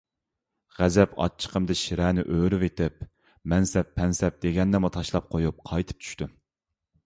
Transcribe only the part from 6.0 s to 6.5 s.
چۈشتۈم.